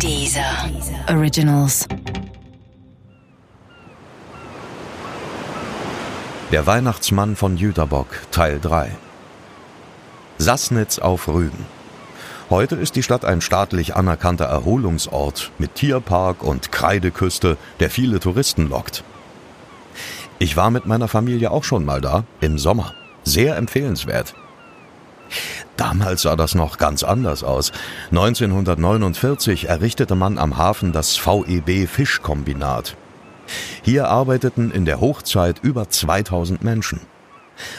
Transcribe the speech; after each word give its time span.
Dieser 0.00 0.70
Originals. 1.08 1.86
Der 6.52 6.66
Weihnachtsmann 6.66 7.36
von 7.36 7.56
Jüterbock, 7.56 8.08
Teil 8.30 8.60
3. 8.60 8.90
Sassnitz 10.38 10.98
auf 10.98 11.28
Rügen. 11.28 11.64
Heute 12.50 12.76
ist 12.76 12.96
die 12.96 13.02
Stadt 13.02 13.24
ein 13.24 13.40
staatlich 13.40 13.94
anerkannter 13.94 14.46
Erholungsort 14.46 15.52
mit 15.58 15.74
Tierpark 15.76 16.42
und 16.42 16.72
Kreideküste, 16.72 17.56
der 17.80 17.90
viele 17.90 18.20
Touristen 18.20 18.68
lockt. 18.68 19.04
Ich 20.38 20.56
war 20.56 20.70
mit 20.70 20.86
meiner 20.86 21.08
Familie 21.08 21.50
auch 21.50 21.64
schon 21.64 21.84
mal 21.84 22.00
da, 22.00 22.24
im 22.40 22.58
Sommer. 22.58 22.94
Sehr 23.22 23.56
empfehlenswert. 23.56 24.34
Damals 25.76 26.22
sah 26.22 26.36
das 26.36 26.54
noch 26.54 26.78
ganz 26.78 27.02
anders 27.02 27.42
aus. 27.42 27.72
1949 28.10 29.68
errichtete 29.68 30.14
man 30.14 30.38
am 30.38 30.56
Hafen 30.56 30.92
das 30.92 31.16
VEB 31.16 31.88
Fischkombinat. 31.88 32.96
Hier 33.82 34.08
arbeiteten 34.08 34.70
in 34.70 34.84
der 34.84 35.00
Hochzeit 35.00 35.58
über 35.62 35.88
2000 35.88 36.62
Menschen. 36.62 37.00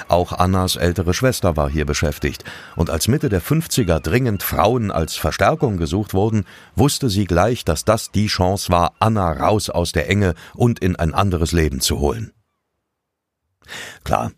Auch 0.07 0.31
Annas 0.31 0.75
ältere 0.75 1.13
Schwester 1.13 1.57
war 1.57 1.69
hier 1.69 1.85
beschäftigt, 1.85 2.43
und 2.75 2.89
als 2.89 3.07
Mitte 3.07 3.29
der 3.29 3.41
50er 3.41 3.99
dringend 3.99 4.43
Frauen 4.43 4.91
als 4.91 5.15
Verstärkung 5.15 5.77
gesucht 5.77 6.13
wurden, 6.13 6.45
wusste 6.75 7.09
sie 7.09 7.25
gleich, 7.25 7.65
dass 7.65 7.83
das 7.83 8.11
die 8.11 8.27
Chance 8.27 8.71
war, 8.71 8.93
Anna 8.99 9.31
raus 9.31 9.69
aus 9.69 9.91
der 9.91 10.09
Enge 10.09 10.35
und 10.53 10.79
in 10.79 10.95
ein 10.95 11.13
anderes 11.13 11.51
Leben 11.51 11.81
zu 11.81 11.99
holen. 11.99 12.31
Klar, 14.03 14.31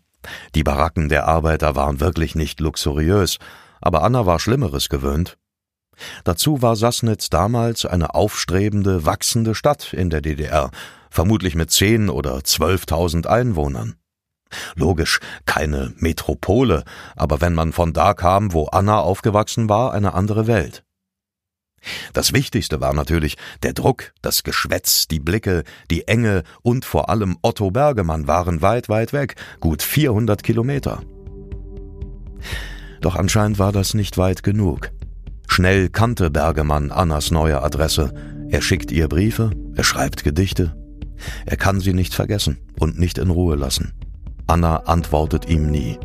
die 0.54 0.62
Baracken 0.62 1.08
der 1.08 1.26
Arbeiter 1.26 1.76
waren 1.76 2.00
wirklich 2.00 2.34
nicht 2.34 2.60
luxuriös, 2.60 3.38
aber 3.80 4.02
Anna 4.02 4.26
war 4.26 4.40
Schlimmeres 4.40 4.88
gewöhnt. 4.88 5.38
Dazu 6.24 6.62
war 6.62 6.76
Sassnitz 6.76 7.28
damals 7.28 7.84
eine 7.84 8.14
aufstrebende, 8.14 9.04
wachsende 9.04 9.54
Stadt 9.54 9.92
in 9.92 10.10
der 10.10 10.20
DDR, 10.20 10.70
vermutlich 11.10 11.54
mit 11.54 11.70
zehn 11.70 12.08
oder 12.08 12.44
zwölftausend 12.44 13.26
Einwohnern. 13.26 13.96
Logisch, 14.76 15.20
keine 15.44 15.92
Metropole, 15.98 16.84
aber 17.16 17.40
wenn 17.40 17.54
man 17.54 17.72
von 17.72 17.92
da 17.92 18.14
kam, 18.14 18.52
wo 18.52 18.66
Anna 18.66 19.00
aufgewachsen 19.00 19.68
war, 19.68 19.92
eine 19.92 20.14
andere 20.14 20.46
Welt. 20.46 20.84
Das 22.12 22.32
Wichtigste 22.32 22.80
war 22.80 22.92
natürlich 22.92 23.36
der 23.62 23.72
Druck, 23.72 24.12
das 24.22 24.42
Geschwätz, 24.42 25.08
die 25.08 25.20
Blicke, 25.20 25.64
die 25.90 26.08
Enge 26.08 26.42
und 26.62 26.84
vor 26.84 27.08
allem 27.08 27.38
Otto 27.42 27.70
Bergemann 27.70 28.26
waren 28.26 28.62
weit, 28.62 28.88
weit 28.88 29.12
weg, 29.12 29.36
gut 29.60 29.82
400 29.82 30.42
Kilometer. 30.42 31.02
Doch 33.00 33.16
anscheinend 33.16 33.58
war 33.58 33.72
das 33.72 33.94
nicht 33.94 34.18
weit 34.18 34.42
genug. 34.42 34.90
Schnell 35.46 35.88
kannte 35.88 36.30
Bergemann 36.30 36.90
Annas 36.90 37.30
neue 37.30 37.62
Adresse. 37.62 38.12
Er 38.50 38.62
schickt 38.62 38.90
ihr 38.90 39.08
Briefe, 39.08 39.50
er 39.74 39.84
schreibt 39.84 40.24
Gedichte. 40.24 40.76
Er 41.46 41.56
kann 41.56 41.80
sie 41.80 41.92
nicht 41.92 42.14
vergessen 42.14 42.58
und 42.78 42.98
nicht 42.98 43.18
in 43.18 43.30
Ruhe 43.30 43.56
lassen. 43.56 43.92
Anna 44.46 44.76
antwortet 44.84 45.48
ihm 45.48 45.70
nie. 45.70 45.98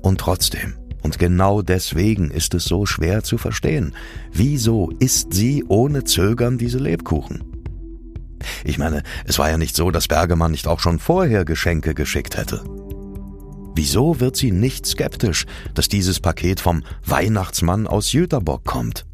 Und 0.00 0.18
trotzdem, 0.18 0.74
und 1.02 1.18
genau 1.18 1.62
deswegen 1.62 2.30
ist 2.30 2.54
es 2.54 2.64
so 2.64 2.86
schwer 2.86 3.22
zu 3.22 3.38
verstehen, 3.38 3.94
wieso 4.32 4.90
isst 4.98 5.32
sie 5.32 5.64
ohne 5.68 6.04
Zögern 6.04 6.58
diese 6.58 6.78
Lebkuchen? 6.78 7.44
Ich 8.64 8.78
meine, 8.78 9.02
es 9.24 9.38
war 9.38 9.50
ja 9.50 9.58
nicht 9.58 9.76
so, 9.76 9.90
dass 9.90 10.08
Bergemann 10.08 10.52
nicht 10.52 10.66
auch 10.66 10.80
schon 10.80 10.98
vorher 10.98 11.44
Geschenke 11.44 11.94
geschickt 11.94 12.36
hätte. 12.36 12.64
Wieso 13.74 14.20
wird 14.20 14.36
sie 14.36 14.52
nicht 14.52 14.86
skeptisch, 14.86 15.46
dass 15.74 15.88
dieses 15.88 16.20
Paket 16.20 16.60
vom 16.60 16.82
Weihnachtsmann 17.06 17.86
aus 17.86 18.12
Jüterbock 18.12 18.64
kommt? 18.64 19.06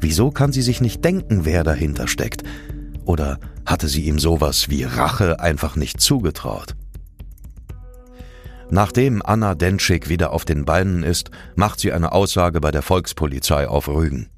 Wieso 0.00 0.30
kann 0.30 0.52
sie 0.52 0.62
sich 0.62 0.80
nicht 0.80 1.04
denken, 1.04 1.44
wer 1.44 1.64
dahinter 1.64 2.08
steckt? 2.08 2.42
Oder 3.04 3.38
hatte 3.64 3.88
sie 3.88 4.02
ihm 4.02 4.18
sowas 4.18 4.68
wie 4.70 4.84
Rache 4.84 5.40
einfach 5.40 5.76
nicht 5.76 6.00
zugetraut? 6.00 6.74
Nachdem 8.70 9.22
Anna 9.24 9.54
Denschik 9.54 10.08
wieder 10.08 10.32
auf 10.32 10.44
den 10.44 10.64
Beinen 10.64 11.02
ist, 11.02 11.30
macht 11.54 11.78
sie 11.80 11.92
eine 11.92 12.12
Aussage 12.12 12.60
bei 12.60 12.72
der 12.72 12.82
Volkspolizei 12.82 13.68
auf 13.68 13.88
Rügen. 13.88 14.28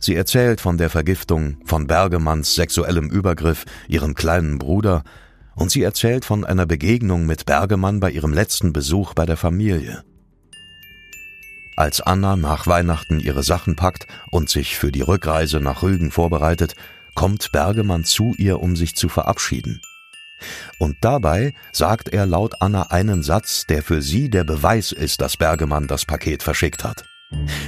Sie 0.00 0.16
erzählt 0.16 0.60
von 0.60 0.78
der 0.78 0.90
Vergiftung, 0.90 1.58
von 1.64 1.86
Bergemanns 1.86 2.54
sexuellem 2.54 3.08
Übergriff, 3.08 3.64
ihrem 3.88 4.14
kleinen 4.14 4.58
Bruder, 4.58 5.04
und 5.54 5.70
sie 5.70 5.82
erzählt 5.82 6.24
von 6.24 6.44
einer 6.44 6.66
Begegnung 6.66 7.26
mit 7.26 7.46
Bergemann 7.46 8.00
bei 8.00 8.10
ihrem 8.10 8.32
letzten 8.32 8.72
Besuch 8.72 9.14
bei 9.14 9.26
der 9.26 9.36
Familie. 9.36 10.02
Als 11.76 12.00
Anna 12.00 12.36
nach 12.36 12.66
Weihnachten 12.66 13.20
ihre 13.20 13.42
Sachen 13.42 13.76
packt 13.76 14.06
und 14.30 14.50
sich 14.50 14.76
für 14.76 14.90
die 14.90 15.02
Rückreise 15.02 15.60
nach 15.60 15.82
Rügen 15.82 16.10
vorbereitet, 16.10 16.74
kommt 17.14 17.52
Bergemann 17.52 18.04
zu 18.04 18.34
ihr, 18.38 18.60
um 18.60 18.76
sich 18.76 18.96
zu 18.96 19.08
verabschieden. 19.08 19.80
Und 20.78 20.96
dabei 21.00 21.54
sagt 21.72 22.08
er 22.08 22.26
laut 22.26 22.60
Anna 22.60 22.90
einen 22.90 23.22
Satz, 23.22 23.66
der 23.66 23.82
für 23.82 24.02
sie 24.02 24.28
der 24.28 24.44
Beweis 24.44 24.92
ist, 24.92 25.20
dass 25.20 25.36
Bergemann 25.36 25.86
das 25.86 26.04
Paket 26.04 26.42
verschickt 26.42 26.84
hat. 26.84 27.04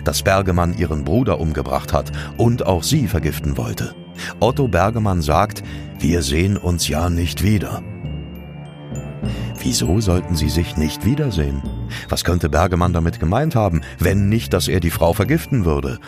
Dass 0.05 0.23
Bergemann 0.23 0.77
ihren 0.77 1.05
Bruder 1.05 1.41
umgebracht 1.41 1.93
hat 1.93 2.13
und 2.37 2.67
auch 2.67 2.83
sie 2.83 3.09
vergiften 3.09 3.57
wollte. 3.57 3.95
Otto 4.41 4.69
Bergemann 4.69 5.23
sagt, 5.23 5.63
wir 5.99 6.23
sehen 6.23 6.57
uns 6.57 6.89
ja 6.89 7.09
nicht 7.09 7.43
wieder. 7.43 7.83
Wieso 9.59 10.01
sollten 10.01 10.37
sie 10.37 10.51
sich 10.51 10.77
nicht 10.77 11.07
wiedersehen? 11.07 11.63
Was 12.11 12.25
könnte 12.25 12.51
Bergemann 12.51 12.93
damit 12.93 13.19
gemeint 13.19 13.55
haben, 13.55 13.81
wenn 13.99 14.29
nicht, 14.29 14.53
dass 14.53 14.69
er 14.69 14.81
die 14.81 14.91
Frau 14.91 15.15
vergiften 15.15 15.65
würde? 15.65 15.99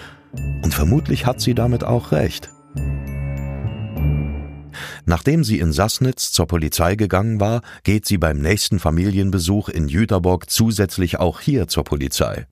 Und 0.62 0.74
vermutlich 0.74 1.24
hat 1.24 1.40
sie 1.40 1.54
damit 1.54 1.82
auch 1.82 2.12
recht. 2.12 2.50
Nachdem 5.06 5.44
sie 5.44 5.60
in 5.60 5.72
Sassnitz 5.72 6.32
zur 6.32 6.46
Polizei 6.46 6.96
gegangen 6.96 7.40
war, 7.40 7.62
geht 7.84 8.06
sie 8.06 8.18
beim 8.18 8.38
nächsten 8.38 8.80
Familienbesuch 8.80 9.68
in 9.68 9.88
Jüterbock 9.88 10.50
zusätzlich 10.50 11.18
auch 11.18 11.40
hier 11.40 11.68
zur 11.68 11.84
Polizei. 11.84 12.46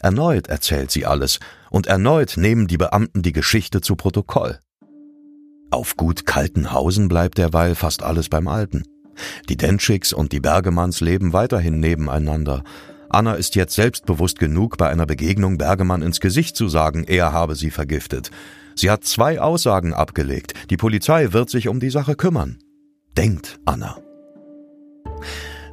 Erneut 0.00 0.48
erzählt 0.48 0.90
sie 0.90 1.04
alles, 1.04 1.38
und 1.70 1.86
erneut 1.86 2.36
nehmen 2.36 2.66
die 2.66 2.78
Beamten 2.78 3.22
die 3.22 3.32
Geschichte 3.32 3.82
zu 3.82 3.96
Protokoll. 3.96 4.58
Auf 5.70 5.96
Gut 5.96 6.26
Kaltenhausen 6.26 7.06
bleibt 7.06 7.38
derweil 7.38 7.74
fast 7.74 8.02
alles 8.02 8.28
beim 8.30 8.48
Alten. 8.48 8.82
Die 9.50 9.56
Dentschicks 9.58 10.14
und 10.14 10.32
die 10.32 10.40
Bergemanns 10.40 11.00
leben 11.00 11.34
weiterhin 11.34 11.78
nebeneinander. 11.80 12.64
Anna 13.10 13.34
ist 13.34 13.56
jetzt 13.56 13.74
selbstbewusst 13.74 14.38
genug, 14.38 14.78
bei 14.78 14.88
einer 14.88 15.04
Begegnung 15.04 15.58
Bergemann 15.58 16.00
ins 16.00 16.20
Gesicht 16.20 16.56
zu 16.56 16.68
sagen, 16.68 17.04
er 17.04 17.32
habe 17.32 17.56
sie 17.56 17.70
vergiftet. 17.70 18.30
Sie 18.74 18.90
hat 18.90 19.04
zwei 19.04 19.40
Aussagen 19.40 19.94
abgelegt. 19.94 20.54
Die 20.70 20.76
Polizei 20.76 21.32
wird 21.32 21.50
sich 21.50 21.68
um 21.68 21.80
die 21.80 21.90
Sache 21.90 22.14
kümmern. 22.14 22.58
Denkt 23.16 23.58
Anna. 23.64 23.98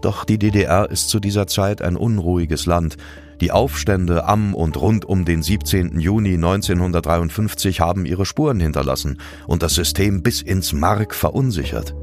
Doch 0.01 0.25
die 0.25 0.37
DDR 0.37 0.89
ist 0.89 1.09
zu 1.09 1.19
dieser 1.19 1.47
Zeit 1.47 1.81
ein 1.81 1.95
unruhiges 1.95 2.65
Land. 2.65 2.97
Die 3.41 3.51
Aufstände 3.51 4.25
am 4.25 4.55
und 4.55 4.77
rund 4.77 5.05
um 5.05 5.25
den 5.25 5.43
17. 5.43 5.99
Juni 5.99 6.33
1953 6.33 7.81
haben 7.81 8.05
ihre 8.05 8.25
Spuren 8.25 8.59
hinterlassen 8.59 9.19
und 9.45 9.61
das 9.63 9.75
System 9.75 10.23
bis 10.23 10.41
ins 10.41 10.73
Mark 10.73 11.13
verunsichert. 11.13 11.95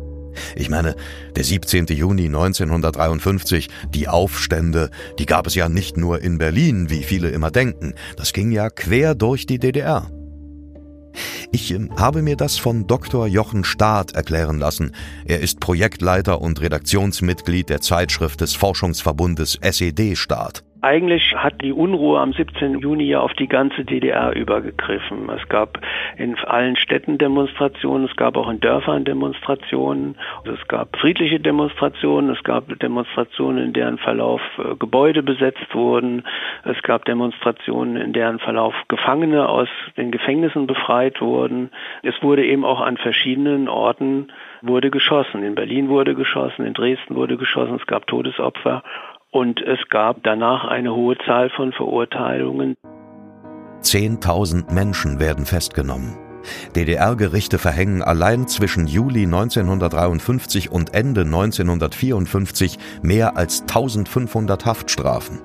Ich 0.57 0.69
meine, 0.69 0.97
der 1.37 1.45
17. 1.45 1.87
Juni 1.87 2.27
1953, 2.27 3.69
die 3.93 4.09
Aufstände, 4.09 4.91
die 5.19 5.27
gab 5.27 5.47
es 5.47 5.55
ja 5.55 5.69
nicht 5.69 5.97
nur 5.97 6.23
in 6.23 6.39
Berlin, 6.39 6.91
wie 6.91 7.03
viele 7.03 7.31
immer 7.31 7.51
denken, 7.51 7.95
das 8.17 8.33
ging 8.33 8.51
ja 8.51 8.71
quer 8.71 9.15
durch 9.15 9.47
die 9.47 9.59
DDR. 9.59 10.11
Ich 11.53 11.71
ähm, 11.71 11.91
habe 11.97 12.23
mir 12.23 12.37
das 12.37 12.57
von 12.57 12.87
Dr. 12.87 13.27
Jochen 13.27 13.65
Staat 13.65 14.13
erklären 14.13 14.59
lassen. 14.59 14.93
Er 15.25 15.41
ist 15.41 15.61
Projektleiter 15.61 16.41
und 16.41 16.61
Redaktionsmitglied 16.61 17.69
der 17.69 17.81
Zeitschrift 17.81 18.41
des 18.41 18.55
Forschungsverbundes 18.55 19.59
SED 19.61 20.17
Staat. 20.17 20.65
Eigentlich 20.85 21.35
hat 21.35 21.63
die 21.63 21.73
Unruhe 21.73 22.21
am 22.21 22.35
17. 22.35 22.79
Juni 22.79 23.05
ja 23.05 23.21
auf 23.21 23.33
die 23.33 23.49
ganze 23.49 23.87
DDR 23.87 24.37
übergegriffen. 24.37 25.31
Es 25.31 25.49
gab 25.49 25.81
in 26.19 26.37
allen 26.41 26.77
Städten 26.77 27.17
Demonstrationen, 27.17 28.07
es 28.07 28.15
gab 28.17 28.37
auch 28.37 28.51
in 28.51 28.61
Dörfern 28.61 29.07
Demonstrationen, 29.07 30.15
es 30.45 30.69
gab 30.69 30.95
friedliche 30.99 31.41
Demonstrationen, 31.41 32.29
es 32.37 32.45
gab 32.45 32.79
Demonstrationen, 32.81 33.65
in 33.65 33.73
deren 33.73 33.97
Verlauf 33.97 34.43
äh, 34.59 34.77
Gebäude 34.77 35.23
besetzt 35.23 35.75
wurden, 35.75 36.23
es 36.65 36.83
gab 36.83 37.07
Demonstrationen, 37.07 37.97
in 37.97 38.13
deren 38.13 38.39
Verlauf 38.39 38.75
Gefangene 38.89 39.49
aus 39.49 39.69
den 39.97 40.11
Gefängnissen 40.11 40.67
befreit 40.67 41.23
wurden. 41.23 41.71
Es 42.03 42.23
wurde 42.23 42.45
eben 42.45 42.67
auch 42.67 42.83
an 42.83 42.99
verschiedenen 42.99 43.71
Orten 43.71 44.27
wurde 44.61 44.91
geschossen. 44.91 45.45
In 45.45 45.55
Berlin 45.55 45.89
wurde 45.89 46.15
geschossen, 46.15 46.67
in 46.67 46.75
Dresden 46.75 47.15
wurde 47.15 47.39
geschossen, 47.39 47.77
es 47.77 47.87
gab 47.87 48.07
Todesopfer 48.07 48.83
und 49.35 49.61
es 49.61 49.81
gab 49.91 50.23
danach 50.23 50.65
eine 50.65 50.95
hohe 50.95 51.17
Zahl 51.27 51.51
von 51.51 51.73
Verurteilungen. 51.73 52.77
Zehntausend 53.81 54.73
Menschen 54.73 55.19
werden 55.19 55.45
festgenommen. 55.45 56.17
DDR-Gerichte 56.77 57.59
verhängen 57.59 58.01
allein 58.01 58.47
zwischen 58.47 58.87
Juli 58.87 59.25
1953 59.25 60.71
und 60.71 60.95
Ende 60.95 61.23
1954 61.23 62.79
mehr 63.03 63.37
als 63.37 63.63
1500 63.63 64.67
Haftstrafen. 64.67 65.41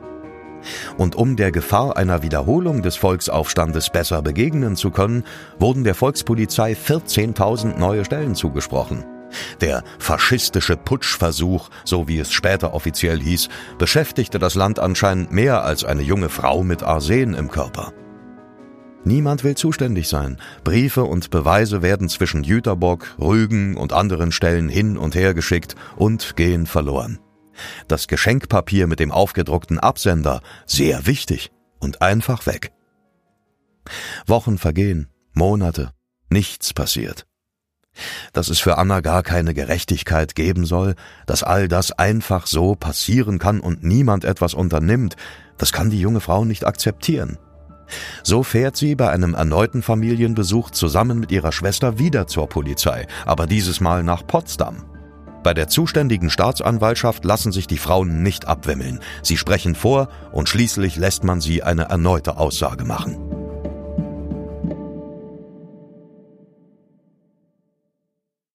Und 0.98 1.16
um 1.16 1.36
der 1.36 1.52
Gefahr 1.52 1.98
einer 1.98 2.22
Wiederholung 2.22 2.84
des 2.84 2.96
Volksaufstandes 2.96 3.90
besser 3.90 4.22
begegnen 4.22 4.76
zu 4.76 4.92
können, 4.92 5.24
wurden 5.58 5.84
der 5.84 5.96
Volkspolizei 5.96 6.74
14.000 6.74 7.80
neue 7.80 8.06
Stellen 8.06 8.36
zugesprochen. 8.36 9.04
Der 9.62 9.84
faschistische 10.00 10.78
Putschversuch, 10.78 11.70
so 11.84 12.08
wie 12.08 12.20
es 12.20 12.32
später 12.32 12.74
offiziell 12.74 13.20
hieß, 13.20 13.50
beschäftigte 13.78 14.40
das 14.40 14.56
Land 14.56 14.80
anscheinend 14.80 15.32
mehr 15.32 15.64
als 15.64 15.84
eine 15.84 16.02
junge 16.02 16.30
Frau 16.30 16.64
mit 16.64 16.84
Arsen 16.84 17.34
im 17.34 17.50
Körper. 17.50 17.94
Niemand 19.06 19.44
will 19.44 19.56
zuständig 19.56 20.10
sein. 20.10 20.38
Briefe 20.64 21.04
und 21.04 21.30
Beweise 21.30 21.82
werden 21.82 22.10
zwischen 22.10 22.44
Jüterbock, 22.44 23.16
Rügen 23.20 23.78
und 23.78 23.94
anderen 23.94 24.32
Stellen 24.32 24.70
hin 24.70 24.98
und 24.98 25.16
her 25.16 25.34
geschickt 25.34 25.76
und 25.96 26.36
gehen 26.36 26.66
verloren. 26.66 27.20
Das 27.88 28.08
Geschenkpapier 28.08 28.88
mit 28.88 29.00
dem 29.00 29.12
aufgedruckten 29.12 29.80
Absender, 29.80 30.42
sehr 30.66 31.08
wichtig 31.08 31.52
und 31.80 32.02
einfach 32.02 32.46
weg. 32.46 32.72
Wochen 34.28 34.58
vergehen, 34.58 35.08
Monate, 35.34 35.92
nichts 36.30 36.74
passiert. 36.74 37.29
Dass 38.34 38.50
es 38.50 38.60
für 38.60 38.78
Anna 38.78 39.02
gar 39.02 39.24
keine 39.24 39.54
Gerechtigkeit 39.54 40.36
geben 40.36 40.66
soll, 40.66 40.96
dass 41.26 41.44
all 41.44 41.68
das 41.68 41.92
einfach 41.92 42.48
so 42.48 42.76
passieren 42.76 43.40
kann 43.40 43.60
und 43.60 43.84
niemand 43.84 44.26
etwas 44.26 44.54
unternimmt, 44.54 45.16
das 45.58 45.72
kann 45.72 45.90
die 45.90 46.00
junge 46.00 46.22
Frau 46.22 46.46
nicht 46.46 46.66
akzeptieren. 46.66 47.38
So 48.24 48.44
fährt 48.44 48.78
sie 48.78 48.96
bei 48.96 49.10
einem 49.10 49.34
erneuten 49.34 49.82
Familienbesuch 49.82 50.70
zusammen 50.72 51.20
mit 51.20 51.32
ihrer 51.32 51.52
Schwester 51.52 51.98
wieder 51.98 52.28
zur 52.28 52.48
Polizei, 52.48 53.08
aber 53.26 53.48
dieses 53.48 53.82
Mal 53.82 54.04
nach 54.04 54.26
Potsdam. 54.26 54.86
Bei 55.44 55.54
der 55.54 55.70
zuständigen 55.70 56.30
Staatsanwaltschaft 56.30 57.24
lassen 57.24 57.52
sich 57.52 57.66
die 57.66 57.78
Frauen 57.78 58.24
nicht 58.24 58.48
abwimmeln. 58.48 59.00
Sie 59.24 59.38
sprechen 59.38 59.74
vor 59.74 60.10
und 60.32 60.50
schließlich 60.50 60.98
lässt 60.98 61.24
man 61.24 61.40
sie 61.40 61.64
eine 61.64 61.84
erneute 61.84 62.38
Aussage 62.38 62.84
machen. 62.84 63.29